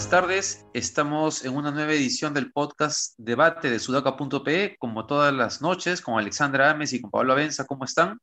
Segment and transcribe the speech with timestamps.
[0.00, 0.66] buenas tardes.
[0.72, 6.18] Estamos en una nueva edición del podcast Debate de Sudaca.pe, como todas las noches, con
[6.18, 7.66] Alexandra Ames y con Pablo Avenza.
[7.66, 8.18] ¿Cómo están?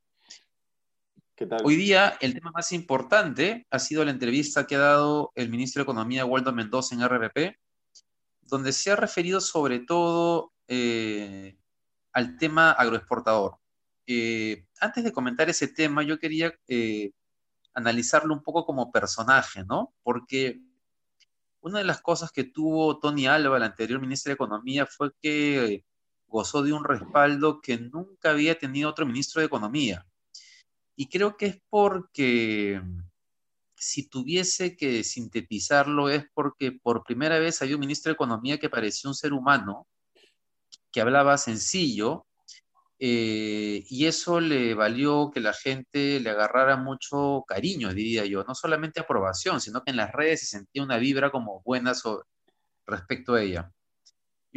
[1.62, 5.80] Hoy día el tema más importante ha sido la entrevista que ha dado el ministro
[5.80, 7.56] de Economía, Waldo Mendoza, en RPP,
[8.42, 11.56] donde se ha referido sobre todo eh,
[12.12, 13.58] al tema agroexportador.
[14.06, 17.12] Eh, antes de comentar ese tema, yo quería eh,
[17.74, 19.94] analizarlo un poco como personaje, ¿no?
[20.02, 20.60] Porque
[21.60, 25.84] una de las cosas que tuvo Tony Alba, el anterior ministro de Economía, fue que
[26.26, 30.07] gozó de un respaldo que nunca había tenido otro ministro de Economía.
[31.00, 32.82] Y creo que es porque,
[33.76, 38.68] si tuviese que sintetizarlo, es porque por primera vez había un ministro de Economía que
[38.68, 39.86] parecía un ser humano,
[40.90, 42.26] que hablaba sencillo,
[42.98, 48.56] eh, y eso le valió que la gente le agarrara mucho cariño, diría yo, no
[48.56, 51.92] solamente aprobación, sino que en las redes se sentía una vibra como buena
[52.86, 53.70] respecto a ella.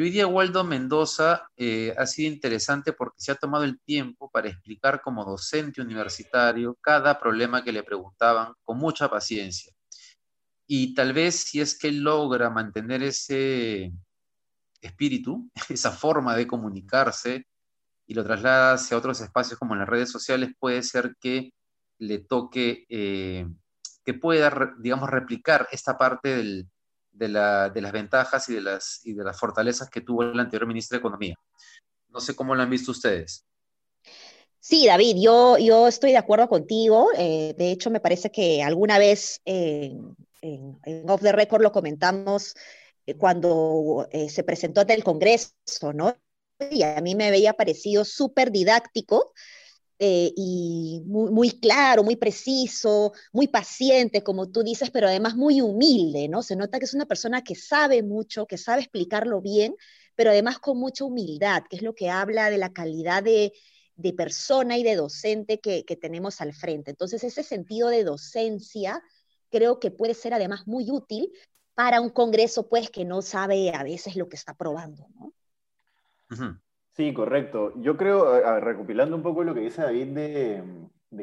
[0.02, 4.50] Y hoy día Mendoza eh, ha sido interesante porque se ha tomado el tiempo para
[4.50, 9.72] explicar como docente universitario cada problema que le preguntaban con mucha paciencia.
[10.66, 13.94] Y tal vez si es que logra mantener ese
[14.82, 17.46] espíritu, esa forma de comunicarse,
[18.08, 21.54] y lo traslada hacia otros espacios como las redes sociales, puede ser que
[22.00, 23.48] le toque, eh,
[24.04, 26.66] que pueda, digamos, replicar esta parte
[27.12, 31.36] de, las ventajas y de las, fortalezas que tuvo el anterior ministro de Economía.
[32.10, 33.46] No sé cómo lo han visto ustedes.
[34.60, 37.10] Sí, David, yo, estoy de acuerdo contigo.
[37.18, 40.16] Eh, de hecho, me parece que alguna vez en,
[41.08, 42.56] Off the Record lo comentamos
[43.06, 45.54] eh, cuando se presentó ante el Congreso,
[45.94, 46.16] ¿no?
[46.70, 49.34] y a mí me había parecido súper didáctico
[50.04, 55.62] eh, y muy, muy, claro, muy preciso, muy paciente, como tú dices, pero además muy
[55.62, 56.42] humilde, ¿no?
[56.42, 59.76] Se nota que es una persona que sabe mucho, que sabe explicarlo bien,
[60.16, 63.54] pero además con mucha humildad, que es lo que habla de la calidad de,
[63.96, 66.90] de persona y de docente que, que tenemos al frente.
[66.90, 69.04] Entonces, ese sentido de docencia
[69.52, 71.32] creo que puede ser además muy útil
[71.76, 75.32] para un Congreso, pues, que no sabe a veces lo que está probando, ¿no?
[76.94, 77.74] Sí, correcto.
[77.78, 80.64] Yo creo, recopilando un poco lo que dice David de,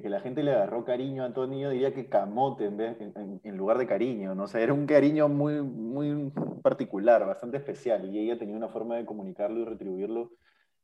[0.02, 4.34] que la gente le agarró cariño a Antonio, diría que camote en, lugar de cariño,
[4.34, 4.44] ¿no?
[4.44, 8.96] O sea, era un cariño muy, muy particular, bastante especial, y ella tenía una forma
[8.96, 10.32] de comunicarlo y retribuirlo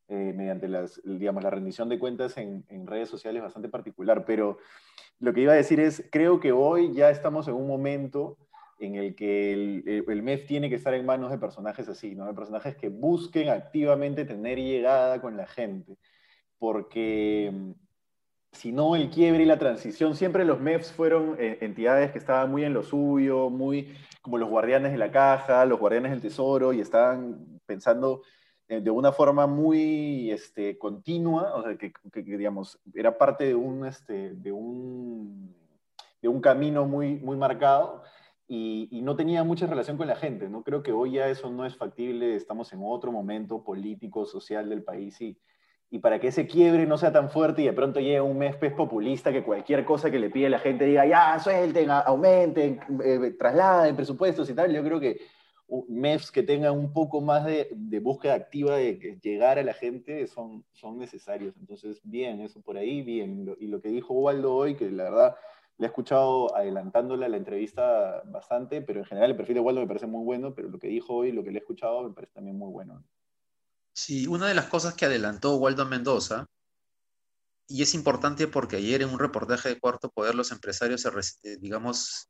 [0.09, 4.27] eh, mediante las, digamos, la rendición de cuentas en, en, redes sociales bastante particular.
[4.27, 4.59] Pero
[5.19, 8.37] lo que iba a decir es, creo que hoy ya estamos en un momento
[8.85, 12.27] en el que el, el, MEF tiene que estar en manos de personajes así, ¿no?
[12.27, 15.97] de personajes que busquen activamente tener llegada con la gente,
[16.59, 17.73] porque mm,
[18.55, 22.51] si no, el quiebre y la transición, siempre los MEFs fueron eh, entidades que estaban
[22.51, 26.73] muy en lo suyo, muy como los guardianes de la caja, los guardianes del tesoro,
[26.73, 28.23] y estaban pensando
[28.69, 33.55] eh, de una forma muy este, continua, o sea, que, que, digamos, era parte de
[33.55, 35.55] un, este, de un,
[36.23, 38.03] de un camino muy, muy marcado,
[38.91, 40.49] y, no tenía mucha relación con la gente.
[40.49, 44.69] No creo que hoy ya eso no es factible, estamos en otro momento político, social
[44.69, 45.39] del país y,
[45.91, 48.57] y para que ese quiebre no sea tan fuerte y de pronto llegue un mes
[48.57, 53.35] pues, populista que cualquier cosa que le pide la gente diga, ya, suelten, aumenten, eh,
[53.39, 55.21] trasladen presupuestos y tal, yo creo que
[55.89, 60.27] MEFs que tengan un poco más de, de, búsqueda activa de llegar a la gente
[60.27, 61.57] son, son necesarios.
[61.59, 63.55] Entonces, bien, eso por ahí, bien.
[63.59, 65.35] Y lo que dijo Waldo hoy, que la verdad
[65.79, 69.81] le he escuchado adelantándole a la entrevista bastante, pero en general el perfil de Waldo
[69.81, 72.15] me parece muy bueno, pero lo que dijo hoy, lo que le he escuchado, me
[72.15, 73.03] parece también muy bueno.
[73.93, 76.47] Sí, una de las cosas que adelantó Waldo Mendoza,
[77.67, 81.05] y es importante porque ayer en un reportaje de Cuarto Poder los empresarios,
[81.43, 82.29] eh, digamos,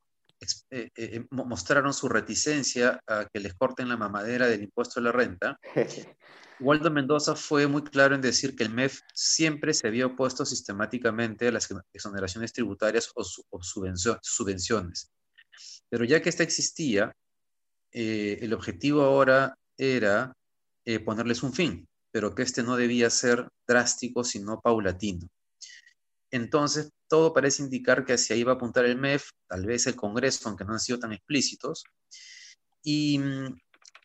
[0.70, 5.12] eh, eh, mostraron su reticencia a que les corten la mamadera del impuesto de la
[5.12, 5.58] renta.
[6.60, 11.48] Waldo Mendoza fue muy claro en decir que el MEF siempre se había opuesto sistemáticamente
[11.48, 15.10] a las exoneraciones tributarias o, subvenciones.
[15.88, 17.12] Pero ya que esta existía,
[17.92, 20.32] eh, el objetivo ahora era
[20.84, 25.28] eh, ponerles un fin, pero que este no debía ser drástico, sino paulatino.
[26.30, 29.94] Entonces, todo parece indicar que hacia ahí va a apuntar el MEF, tal vez el
[29.94, 31.84] Congreso, aunque no han sido tan explícitos.
[32.82, 33.56] Y mm,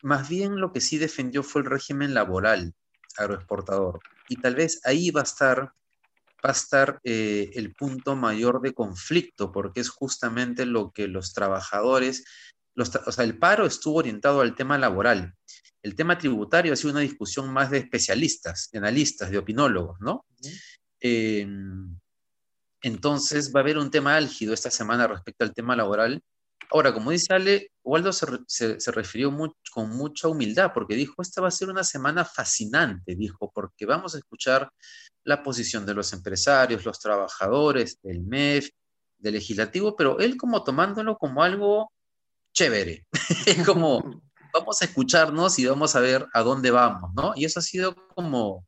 [0.01, 2.73] más bien lo que sí defendió fue el régimen laboral
[3.17, 3.99] agroexportador.
[4.27, 5.73] Y tal vez ahí va a estar
[6.45, 11.33] va a estar eh, el punto mayor de conflicto, porque es justamente lo que los
[11.33, 12.23] trabajadores,
[12.75, 15.35] los o sea, el paro estuvo orientado al tema laboral.
[15.81, 20.25] El tema tributario ha sido una discusión más de especialistas, de analistas, de opinólogos, ¿no?
[20.99, 21.97] Em,
[22.81, 26.21] entonces va a haber un tema álgido esta semana respecto al tema laboral.
[26.71, 28.27] Ahora, como dice Ale, Waldo se,
[28.79, 29.35] se, refirió
[29.71, 34.13] con mucha humildad porque dijo, esta va a ser una semana fascinante, dijo, porque vamos
[34.13, 34.71] a escuchar
[35.23, 38.69] la posición de los empresarios, los trabajadores, del MEF,
[39.17, 41.91] del legislativo, pero él como tomándolo como algo
[42.53, 43.06] chévere,
[43.65, 44.21] como
[44.53, 47.33] vamos a escucharnos y vamos a ver a dónde vamos, ¿no?
[47.35, 48.65] Y eso ha sido como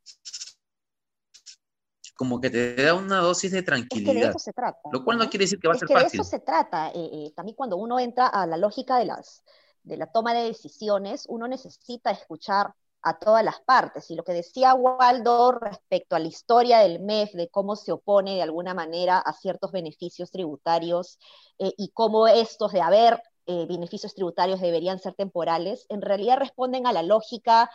[2.21, 4.13] como que te da una dosis de tranquilidad.
[4.13, 4.77] Es que de eso se trata.
[4.91, 6.89] Lo cual no, quiere decir que va a ser que De eso se trata.
[6.89, 9.43] Eh, eh, también cuando uno entra a la lógica de, las,
[9.81, 14.11] de la toma de decisiones, uno necesita escuchar a todas las partes.
[14.11, 18.35] Y lo que decía Waldo respecto a la historia del MEF, de cómo se opone
[18.35, 21.17] de alguna manera a ciertos beneficios tributarios
[21.57, 23.19] eh, y cómo estos de haber
[23.67, 27.69] beneficios tributarios deberían ser temporales, en realidad responden a la lógica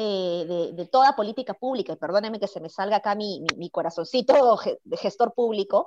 [0.00, 4.56] eh, de, toda política pública, y perdónenme que se me salga acá mi, mi, corazoncito
[4.84, 5.86] de gestor público,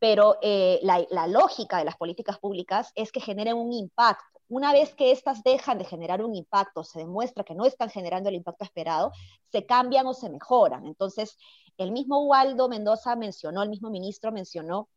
[0.00, 4.40] pero eh, la, lógica de las políticas públicas es que generen un impacto.
[4.48, 8.28] Una vez que éstas dejan de generar un impacto, se demuestra que no están generando
[8.28, 9.12] el impacto esperado,
[9.52, 10.86] se cambian o se mejoran.
[10.86, 11.38] Entonces,
[11.78, 14.88] el mismo Waldo Mendoza mencionó, el mismo ministro mencionó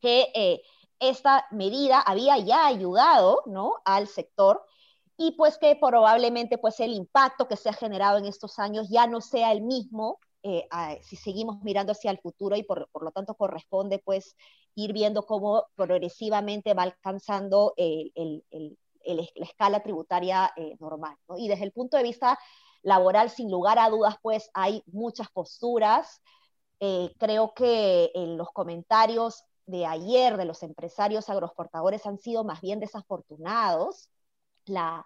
[0.00, 0.62] que eh,
[1.00, 3.74] esta medida había ya ayudado ¿no?
[3.84, 4.64] al sector
[5.22, 9.06] y pues que probablemente pues el impacto que se ha generado en estos años ya
[9.06, 10.66] no sea el mismo eh,
[11.02, 14.34] si seguimos mirando hacia el futuro y por, lo tanto corresponde pues
[14.74, 21.18] ir viendo cómo progresivamente va alcanzando la escala tributaria eh, normal.
[21.36, 22.38] Y desde el punto de vista
[22.80, 26.22] laboral, sin lugar a dudas, pues hay muchas posturas.
[26.80, 32.62] Eh, creo que en los comentarios de ayer de los empresarios agroexportadores han sido más
[32.62, 34.08] bien desafortunados
[34.66, 35.04] la,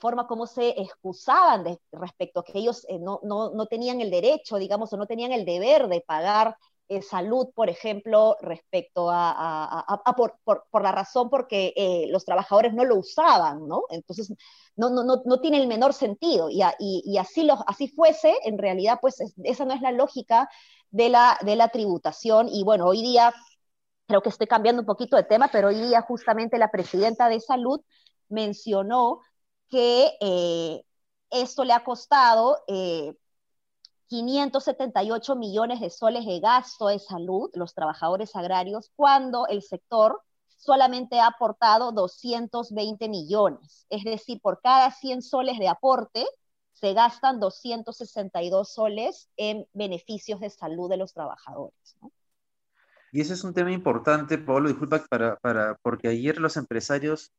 [0.00, 4.96] forma como se excusaban respecto a que ellos eh, no, tenían el derecho, digamos, o
[4.96, 6.56] no tenían el deber de pagar
[6.88, 12.96] eh, salud, por ejemplo, respecto a, por, la razón porque eh, los trabajadores no lo
[12.96, 13.84] usaban, ¿no?
[13.88, 14.32] Entonces,
[14.76, 16.50] no, no, tiene el menor sentido.
[16.50, 20.48] Y, y, así, lo, así fuese, en realidad, pues esa no es la lógica
[20.90, 22.48] de la, de la tributación.
[22.50, 23.34] Y bueno, hoy día,
[24.06, 27.40] creo que estoy cambiando un poquito de tema, pero hoy día justamente la presidenta de
[27.40, 27.80] salud
[28.34, 29.20] mencionó
[29.70, 30.84] que eh,
[31.30, 32.58] esto le ha costado
[34.08, 40.20] 578 eh, millones de soles de gasto de salud, los trabajadores agrarios, cuando el sector
[40.58, 43.86] solamente ha aportado 220 millones.
[43.90, 46.26] Es decir, por cada 100 soles de aporte,
[46.72, 51.96] se gastan 262 soles en beneficios de salud de los trabajadores.
[53.12, 57.32] Y ese es un tema importante, Pablo, disculpa, para, para, porque ayer los empresarios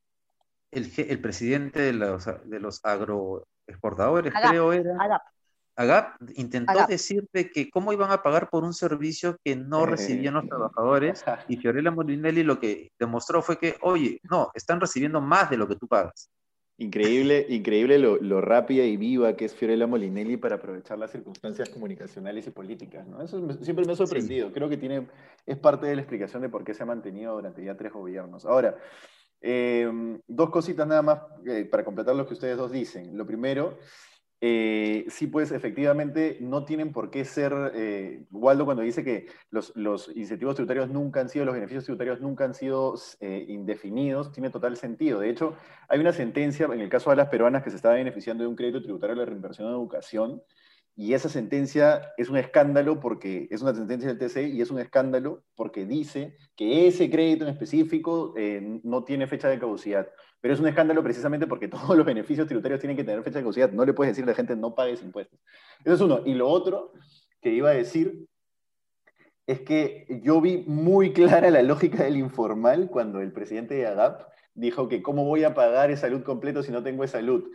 [0.71, 4.95] el, presidente de los, de los agroexportadores, creo era.
[4.99, 5.21] Agap.
[5.77, 9.87] Agap intentó decirte que cómo iban a pagar por un servicio que no eh.
[9.87, 15.19] recibían los trabajadores y Fiorella Molinelli lo que demostró fue que, oye, no, están recibiendo
[15.19, 16.29] más de lo que tú pagas.
[16.77, 21.69] Increíble, increíble lo, lo, rápida y viva que es Fiorella Molinelli para aprovechar las circunstancias
[21.69, 23.07] comunicacionales y políticas.
[23.07, 23.21] ¿no?
[23.21, 24.51] Eso siempre me ha sorprendido.
[24.51, 25.07] Creo que tiene,
[25.45, 28.45] es parte de la explicación de por qué se ha mantenido durante ya tres gobiernos.
[28.45, 28.77] Ahora,
[29.41, 33.17] Em, dos cositas nada más eh, para completar lo que ustedes dos dicen.
[33.17, 33.77] Lo primero,
[34.41, 39.73] eh, sí, pues efectivamente no tienen por qué ser, eh, Waldo cuando dice que los,
[40.15, 45.19] incentivos tributarios nunca han sido, los beneficios tributarios nunca han sido indefinidos, tiene total sentido.
[45.19, 45.55] De hecho,
[45.89, 48.55] hay una sentencia en el caso de las peruanas que se estaba beneficiando de un
[48.55, 50.41] crédito tributario de la reinversión en educación,
[50.97, 54.79] y esa sentencia es un escándalo porque es una sentencia del TC y es un
[54.79, 60.07] escándalo porque dice que ese crédito en específico eh, no tiene fecha de caducidad.
[60.39, 63.43] Pero es un escándalo precisamente porque todos los beneficios tributarios tienen que tener fecha de
[63.43, 63.71] caducidad.
[63.71, 65.37] No le puedes decir a la gente no pagues impuestos.
[65.83, 66.21] Eso es uno.
[66.25, 66.93] Y lo otro
[67.41, 68.25] que iba a decir
[69.47, 74.21] es que yo vi muy clara la lógica del informal cuando el presidente de AGAP
[74.53, 77.51] dijo que cómo voy a pagar esa salud completo si no tengo salud.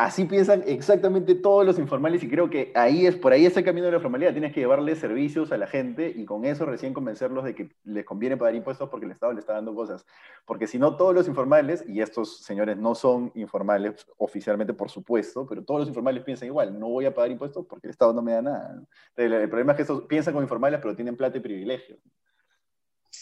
[0.00, 3.64] Así piensan exactamente todos los informales y creo que ahí es, por ahí es el
[3.64, 4.32] camino de la formalidad.
[4.32, 8.06] Tienes que llevarle servicios a la gente y con eso recién convencerlos de que les
[8.06, 10.06] conviene pagar impuestos porque el Estado le está dando cosas.
[10.46, 15.46] Porque si no, todos los informales, y estos señores no son informales oficialmente, por supuesto,
[15.46, 18.22] pero todos los informales piensan igual, no voy a pagar impuestos porque el Estado no
[18.22, 18.82] me da nada.
[19.16, 21.98] El, problema es que estos piensan como informales, pero tienen plata y privilegios.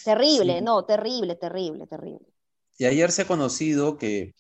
[0.05, 2.29] Terrible, no, terrible, terrible, terrible.
[2.79, 4.37] Y ayer se ha conocido que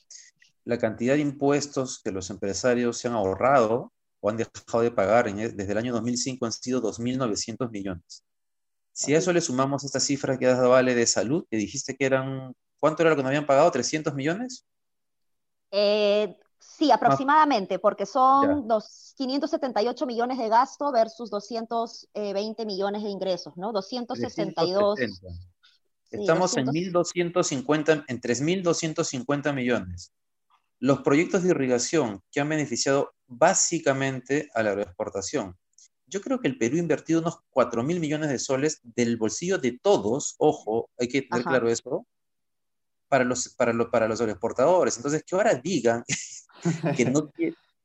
[0.68, 5.32] la cantidad de impuestos que los empresarios se han ahorrado o han dejado de pagar
[5.32, 8.22] desde el año 2005 han sido 2.900 millones.
[8.92, 11.96] Si a eso le sumamos esta cifra que has dado, Vale, de salud, que dijiste
[11.96, 13.72] que eran, ¿cuánto era lo que nos habían pagado?
[13.72, 14.66] ¿300 millones?
[15.70, 23.56] Eh, sí, aproximadamente, porque son dos, 578 millones de gasto versus 220 millones de ingresos,
[23.56, 23.72] ¿no?
[23.72, 24.98] 262.
[26.10, 30.12] Estamos en 1.250, en 3.250 millones.
[30.80, 35.56] Los proyectos de irrigación que han beneficiado básicamente a la agroexportación.
[36.06, 39.58] Yo creo que el Perú ha invertido unos 4 mil millones de soles del bolsillo
[39.58, 42.06] de todos, ojo, hay que tener claro eso,
[43.08, 44.96] para los, para, los, para los agroexportadores.
[44.96, 46.04] Entonces, que ahora digan
[46.96, 47.30] que, no,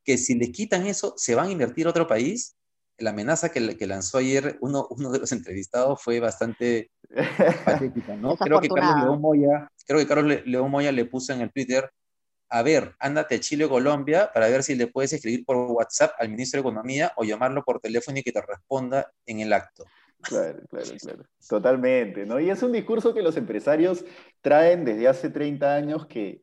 [0.03, 2.55] que, si le quitan eso, se van a invertir a otro país.
[3.00, 6.91] La amenaza que, que lanzó ayer uno, uno de los entrevistados fue bastante
[7.65, 8.38] patética, ¿no?
[8.38, 11.89] Creo que Carlos León Moya, creo que Carlos León Moya le puso en el Twitter
[12.50, 16.13] a ver, ándate a Chile o Colombia para ver si le puedes escribir por WhatsApp
[16.19, 19.85] al ministro de Economía o llamarlo por teléfono y que te responda en el acto.
[20.21, 21.23] Claro, claro, claro.
[21.50, 22.39] Totalmente, ¿no?
[22.39, 24.05] Y es un discurso que los empresarios
[24.41, 26.41] traen desde hace 30 años que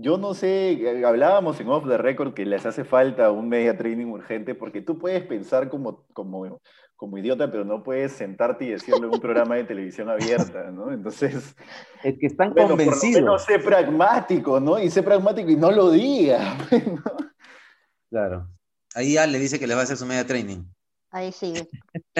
[0.00, 3.76] yo no sé, eh, hablábamos en Off the Record que les hace falta un media
[3.76, 6.60] training urgente porque tú puedes pensar como, como
[6.98, 10.90] como idiota, pero no puedes sentarte y decirlo en un programa de televisión abierta, ¿no?
[10.92, 11.54] Entonces...
[12.02, 13.22] Es que están convencidos.
[13.22, 14.80] No sé pragmático, ¿no?
[14.80, 16.58] Y sé pragmático y no lo diga.
[16.86, 17.02] ¿no?
[18.10, 18.48] Claro.
[18.96, 20.64] Ahí ya le dice que le va a hacer su media training.
[21.10, 21.54] Ahí sí.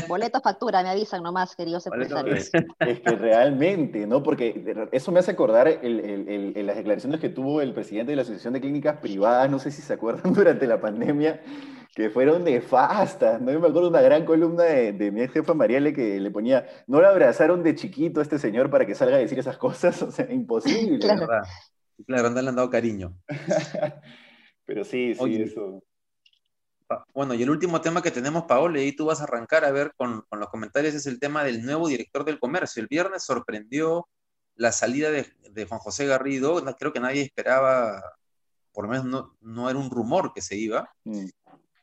[0.06, 2.50] Boleto factura, me avisan nomás, queridos empresarios.
[2.78, 4.22] Es que realmente, ¿no?
[4.22, 8.54] Porque eso me hace acordar el, las declaraciones que tuvo el presidente de la Asociación
[8.54, 11.42] de Clínicas Privadas, no sé si se acuerdan, durante la pandemia,
[11.98, 13.50] que fueron nefastas, ¿no?
[13.50, 17.00] Yo me acuerdo de una gran columna de, mi jefa Mariale que le ponía, no
[17.00, 20.12] lo abrazaron de chiquito a este señor para que salga a decir esas cosas, o
[20.12, 21.00] sea, imposible.
[21.00, 21.26] claro,
[22.06, 23.18] claro le han dado cariño.
[24.64, 25.82] Pero sí, sí, eso.
[27.12, 29.72] Bueno, y el último tema que tenemos, Paolo, y ahí tú vas a arrancar a
[29.72, 32.80] ver con, con, los comentarios, es el tema del nuevo director del comercio.
[32.80, 34.06] El viernes sorprendió
[34.54, 38.00] la salida de, de Juan José Garrido, creo que nadie esperaba,
[38.70, 40.88] por lo menos no, no era un rumor que se iba.
[41.02, 41.26] Mm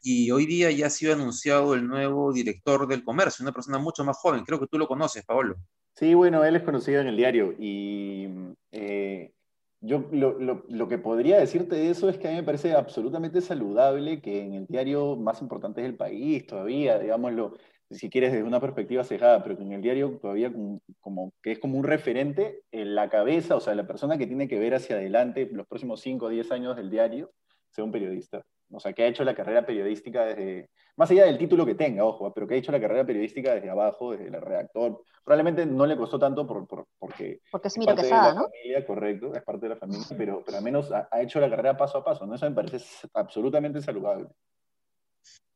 [0.06, 4.04] y hoy día ya ha sido anunciado el nuevo director del comercio, una persona mucho
[4.06, 4.44] más joven.
[4.46, 5.56] Creo que tú lo conoces, Paolo.
[5.96, 8.28] Sí, bueno, él es conocido en el diario y
[8.72, 9.34] eh,
[9.82, 14.22] yo lo, que podría decirte de eso es que a mí me parece absolutamente saludable
[14.22, 17.58] que en el diario más importante del país todavía, digámoslo,
[17.90, 20.54] si quieres desde una perspectiva cejada, pero que en el diario todavía
[21.00, 24.48] como, que es como un referente en la cabeza, o sea, la persona que tiene
[24.48, 27.32] que ver hacia adelante los próximos 5 o 10 años del diario,
[27.72, 31.38] sea un periodista o sea, que ha hecho la carrera periodística desde, más allá del
[31.38, 34.42] título que tenga, ojo, pero que ha hecho la carrera periodística desde abajo, desde el
[34.42, 35.04] redactor.
[35.24, 36.68] Probablemente no le costó tanto por,
[36.98, 38.44] porque, porque es, Miro Quesada, ¿no?
[38.44, 41.78] Familia, correcto, es parte de la familia, pero, pero al menos ha, hecho la carrera
[41.78, 42.36] paso a paso, ¿no?
[42.36, 44.28] Eso me parece absolutamente saludable.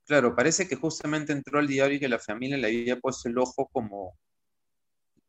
[0.06, 3.38] Claro, parece que justamente entró al diario y que la familia le había puesto el
[3.38, 4.18] ojo como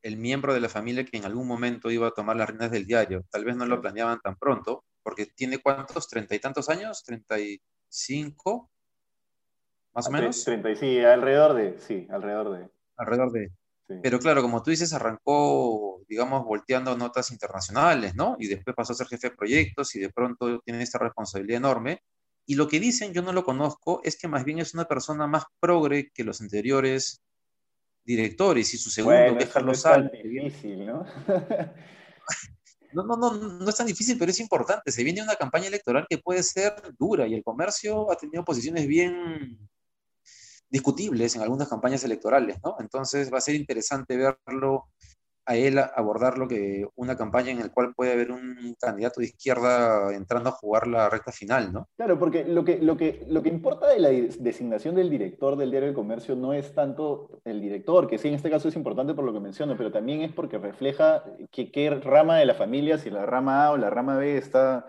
[0.02, 2.86] el miembro de la familia que en algún momento iba a tomar las riendas del
[2.86, 3.24] diario.
[3.30, 7.36] Tal vez no lo planeaban tan pronto, porque tiene cuántos, treinta y tantos años, treinta
[7.36, 8.70] y cinco,
[9.92, 10.44] más o menos.
[10.44, 12.70] Treinta y sí, alrededor de, sí, alrededor de.
[12.96, 13.50] Alrededor de.
[14.04, 18.36] Pero claro, como tú dices, arrancó, digamos, volteando notas internacionales, ¿no?
[18.38, 22.04] Y después pasó a ser jefe de proyectos y de pronto tiene esta responsabilidad enorme.
[22.46, 25.26] Y lo que dicen, yo no lo conozco, es que más bien es una persona
[25.26, 27.20] más progre que los anteriores
[28.04, 29.84] directores y su segundo, que es Carlos
[30.22, 31.04] Difícil, ¿no?
[32.92, 34.90] No, no, no, no es tan difícil, pero es importante.
[34.90, 38.86] Se viene una campaña electoral que puede ser dura y el comercio ha tenido posiciones
[38.86, 39.58] bien
[40.68, 42.76] discutibles en algunas campañas electorales, ¿no?
[42.78, 44.88] Entonces va a ser interesante verlo
[45.50, 49.26] a él abordar lo que una campaña en la cual puede haber un candidato de
[49.26, 51.88] izquierda entrando a jugar la recta final, ¿no?
[51.96, 55.72] Claro, porque lo que, lo que, lo que importa de la designación del director del
[55.72, 59.12] diario del comercio no es tanto el director, que sí en este caso es importante
[59.12, 63.10] por lo que menciono, pero también es porque refleja qué rama de la familia, si
[63.10, 64.86] la rama A o la rama B está,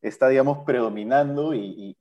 [0.00, 1.96] está digamos, predominando y,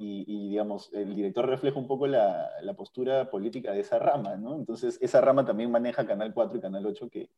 [0.49, 4.55] digamos, el director refleja un poco la, la postura política de esa rama, ¿no?
[4.55, 7.29] Entonces, esa rama también maneja Canal 4 y Canal 8 que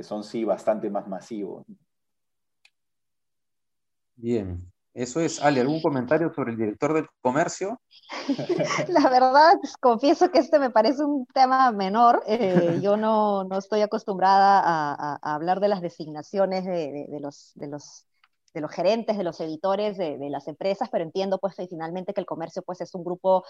[0.00, 1.66] que son sí bastante más masivos.
[4.16, 5.42] Bien, eso es.
[5.42, 7.78] Ale, ¿algún comentario sobre el director del comercio?
[8.88, 12.22] La verdad, confieso que este me parece un tema menor.
[12.26, 17.52] Eh, yo no, no, estoy acostumbrada a, a, hablar de las designaciones de, de, los,
[17.56, 18.06] de los
[18.52, 22.26] de los gerentes, de los editores de, las empresas, pero entiendo pues finalmente que el
[22.26, 23.44] comercio pues es un grupo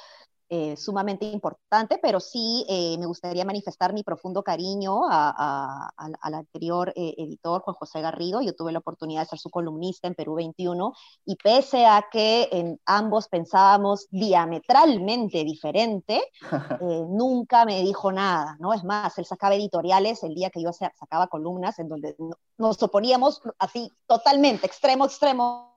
[0.49, 7.15] eh, sumamente importante, pero sí eh, me gustaría manifestar mi profundo cariño al anterior eh,
[7.19, 8.43] editor, Juan José Garrido.
[8.43, 10.93] Yo tuve la oportunidad de ser su columnista en Perú 21
[11.25, 16.23] y pese a que en ambos pensábamos diametralmente diferente,
[17.09, 18.73] nunca me dijo nada, ¿no?
[18.73, 22.17] Es más, él sacaba editoriales el día que yo sacaba columnas en donde
[22.59, 25.71] nos oponíamos así totalmente, extremo, extremo.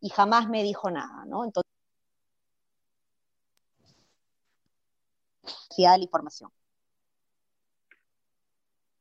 [0.00, 1.44] Y jamás me dijo nada, ¿no?
[1.44, 1.72] Entonces,
[5.78, 6.50] la información.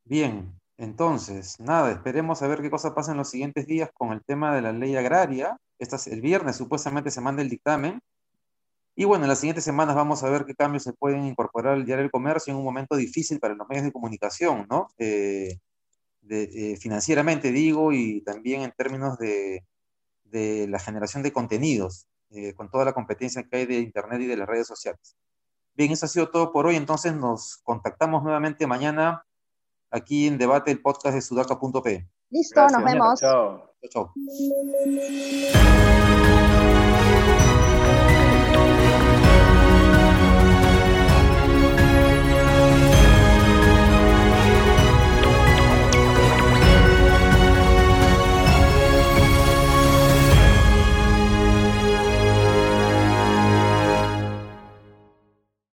[0.05, 4.23] Bien, entonces, nada, esperemos a ver qué cosa pasa en los siguientes días con el
[4.23, 5.57] tema de la ley agraria.
[5.79, 8.01] Esta, el viernes supuestamente se manda el dictamen
[8.95, 11.85] y bueno, en las siguientes semanas vamos a ver qué cambios se pueden incorporar al
[11.85, 14.89] diario del comercio en un momento difícil para los medios de comunicación, ¿no?
[14.97, 15.59] Eh,
[16.21, 19.65] de, eh, financieramente digo, y también en términos de,
[20.25, 24.27] de la generación de contenidos, eh, con toda la competencia que hay de Internet y
[24.27, 25.15] de las redes sociales.
[25.73, 29.25] Bien, eso ha sido todo por hoy, entonces nos contactamos nuevamente mañana
[29.89, 32.07] aquí en Debate, el podcast de sudaca.p.
[32.29, 33.19] Listo, nos vemos.
[33.19, 33.73] Chao.
[33.89, 34.13] Chao.
[36.33, 36.60] chao.